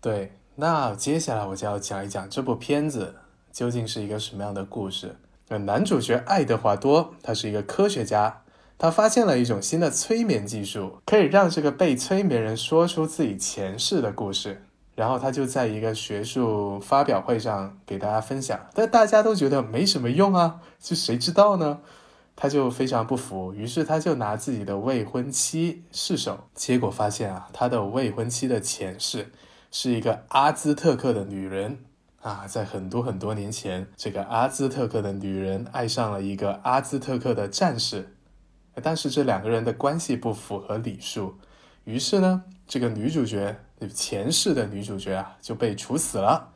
[0.00, 3.14] 对，那接下来我就要讲一讲这部片子
[3.52, 5.16] 究竟是一个什么样的故事。
[5.48, 8.42] 那男主角爱德华多，他是一个科学家，
[8.78, 14.62] 他发现了一种新的催眠技术，可以让这个被催眠人说出自己前世的故事。
[14.94, 21.80] 然后他就在一个学术发表会上给大家分享，但大家都觉得没什么用啊，就谁知道呢？
[22.36, 29.32] 他就非常不服，于是他就拿自己的未婚妻试手，结果发现啊，他的未婚妻的前世
[29.72, 31.78] 是一个阿兹特克的女人。
[32.22, 38.16] 啊，在很多很多年前，这个阿兹特克的女人爱上了一个阿兹特克的战士，
[38.82, 41.36] 但是这两个人的关系不符合礼数，
[41.84, 43.56] 于是呢，这个女主角
[43.94, 46.52] 前世的女主角啊就被处死了，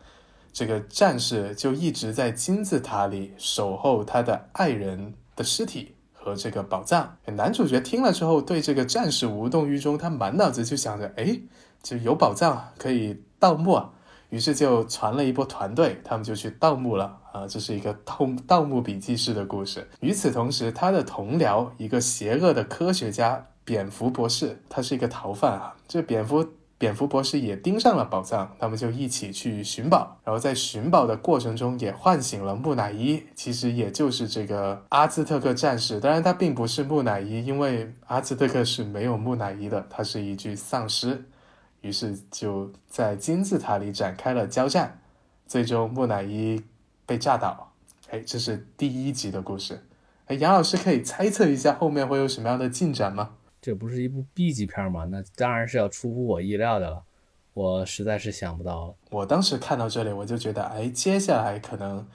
[0.53, 5.15] 这个战士就一直在金字塔里守候他的爱人。
[5.41, 11.41] 的尸体和这个宝藏，男主角听了之后对这个战士无动于衷，他满脑子就想着，哎，
[11.83, 13.91] 就有宝藏可以盗墓啊，
[14.29, 19.89] 于是就传了一波团队，他们就去盗墓了啊，这是一个盗盗墓笔记式的故事。
[20.01, 26.47] 与此同时，他的同僚一个邪恶的科学家蝙蝠博士，他是一个逃犯啊，这蝙蝠。
[26.81, 41.23] 蝙蝠博士也盯上了宝藏，他们就一起去寻宝，然后在寻宝的过程中也唤醒了木乃伊，其实也就是这个阿兹特克战士，当然他并不是木乃伊，因为阿兹特克是没有木乃伊的，他是一具丧尸，
[41.83, 45.03] 于是就在金字塔里展开了交战，
[45.47, 46.63] 最终木乃伊
[47.05, 47.75] 被炸倒。
[48.09, 49.85] 哎，这是第一集的故事。
[50.29, 53.33] 哎，杨老师可以猜测一下后面会有什么样的进展吗？
[53.61, 55.05] 这不是一部 B 级片吗？
[55.11, 57.03] 那当然是要出乎我意料的了，
[57.53, 58.95] 我实在是想不到了。
[59.11, 62.07] 我当时看到这里，我就觉得，哎，接下来可能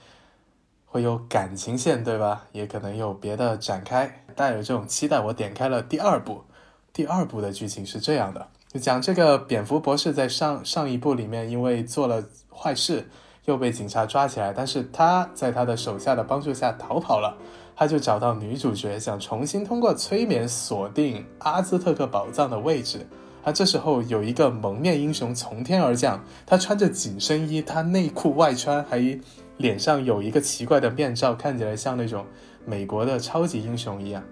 [0.85, 2.47] 会有感情线，对吧？
[2.51, 6.43] 也可能有别的展开，带有这种期待，我点开了第二部。
[6.91, 13.09] 第二部的剧情是这样的，就讲这个蝙蝠博士在上上一部里面，因为做了坏事，
[13.43, 17.37] 又被警察抓起来，但是他在他的手下的帮助下逃跑了。
[17.75, 23.05] 他就找到女主角，想重新通过催眠锁定阿兹特克宝藏的位置。
[23.43, 29.19] 而这时候有一个蒙面英雄从天而降，他穿着紧身衣，他内裤外穿，还
[29.57, 32.25] 脸上有一个奇怪的面罩，看起来像那种
[32.65, 34.23] 美国的超级英雄一样。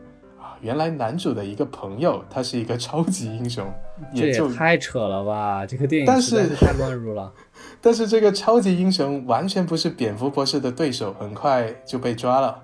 [0.41, 3.71] 啊，原来男主的一个朋友，他是一个超级英雄，
[4.15, 5.63] 这也太扯了吧！
[5.63, 7.31] 这个电影但是太乱入了。
[7.79, 12.63] 但是这个超级英雄完全不是蝙蝠博士的对手，很快就被抓了。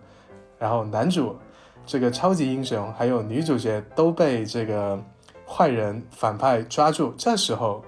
[0.59, 1.35] 然后男主，
[1.85, 5.01] 这个超级英雄，还有女主角都被这个
[5.47, 7.13] 坏人反派抓住。
[7.17, 7.83] 这时候，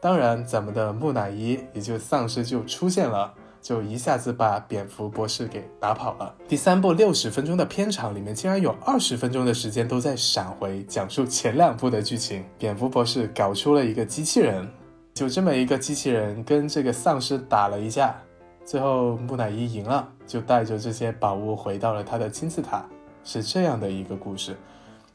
[0.00, 6.34] 当然咱们的木乃伊也就丧尸就出现了，就一下子把蝙蝠博士给打跑了。
[6.48, 12.44] 第三部六十分钟的片场里面，竟然有二十分钟的时间都在闪回讲述前两部的剧情。
[12.58, 14.66] 蝙蝠博士搞出了一个机器人，
[15.14, 18.14] 就这么一个机器人跟这个丧尸打了一架。
[18.64, 22.84] 最后木乃伊赢了，就带着这些宝物回到了他的金字塔，
[23.24, 24.56] 是这样的一个故事，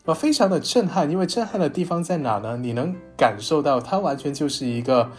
[0.05, 1.09] 我非常的震撼。
[1.09, 2.57] 因为震撼的地方在哪呢？
[2.57, 5.09] 你能感受到它完全就是一个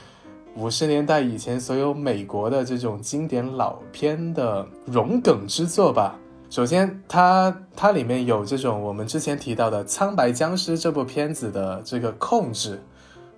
[0.56, 6.18] 五十年代以前所有美国的这种经典老片的融梗之作吧。
[6.50, 12.80] 首先，它它里面有这种我们之前提到的《苍白僵尸》这部片子的这个控制。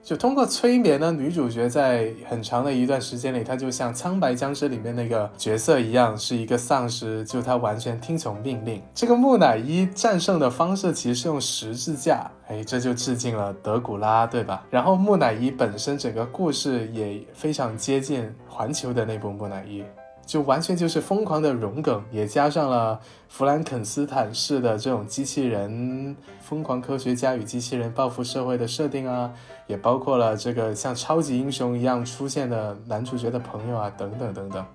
[0.04, 8.82] 就通过催眠呢，女主角在很长的一段时间里，她就像《苍白僵尸》里面那个角色一样，是一个丧尸，就她完全听从命令。
[8.94, 14.62] 这个木乃伊战胜的方式其实是用十字架，哎，这就致敬了德古拉，对吧？
[14.70, 19.82] 然后木乃伊本身整个故事也非常接近环球的那部木乃伊。
[20.26, 22.98] 就完全就是疯狂的融梗，也加上了
[23.28, 29.30] 弗兰肯斯坦式的这种机器人，疯狂科学家与机器人报复社会的设定啊，
[29.66, 34.66] 也包括了这个像超级英雄一样出现的男主角的朋友啊，等等等等。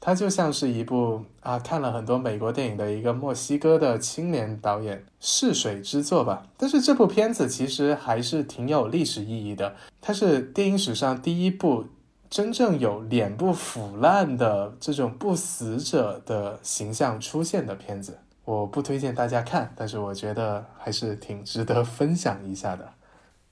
[0.00, 6.46] 它就像是一部啊，看了很多美国电影的一个墨西哥的青年导演试水之作吧。
[6.56, 11.86] 但是这部片子其实还是挺有历史意义的，它是电影史上第一部。
[12.30, 22.86] 真正有脸部腐烂的这种不死者的形象出现的片子，我不推荐大家看，但是我觉得还是挺值得分享一下的。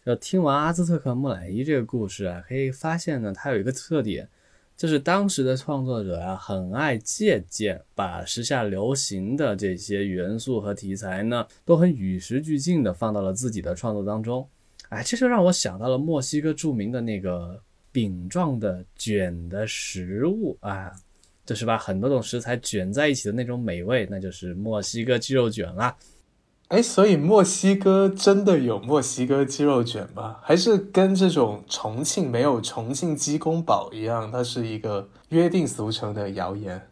[0.07, 4.29] 就听完阿兹特克木乃伊这个故事啊，可以发现呢，它有一个特点，
[4.77, 14.49] 就是当时的创作者啊，很爱借鉴，把时下流行的这些元素和题材呢，都很与时俱进的放到了自己的创作当中。
[14.91, 17.61] 哎，这就让我想到了墨西哥著名的那个。
[17.93, 20.93] 饼状的卷的食物啊，
[21.47, 25.97] 就是把很多种食材卷在一起的那种美味，那就是墨西哥鸡肉卷啦。
[26.69, 30.37] 哎，所以墨西哥真的有墨西哥鸡肉卷吗？
[30.43, 36.83] 还是跟这种重庆没有重庆鸡公煲一样，它是一个约定俗成的谣言？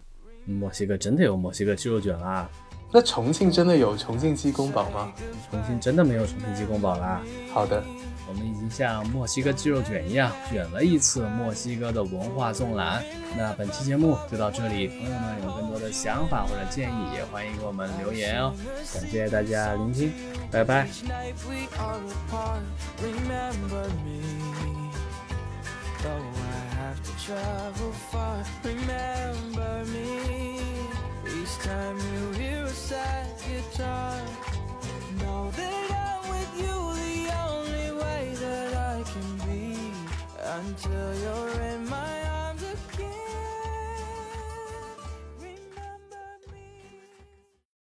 [0.45, 2.49] 墨西哥真的有墨西哥鸡肉卷啦？
[2.93, 5.13] 那重庆真的有重庆鸡公煲吗？
[5.51, 7.21] 重庆真的没有重庆鸡公煲啦？
[7.53, 7.83] 好的。
[8.27, 13.05] 我们已经像墨西哥鸡肉卷一样卷了一次墨西哥的文化纵览。
[13.37, 18.55] 那本期节目就到这里，朋友们有更多的想法或者建议，也欢迎给我们留言哦。
[18.93, 20.13] 感谢大家聆听，
[20.51, 20.89] 拜拜。
[40.55, 42.24] until you're in my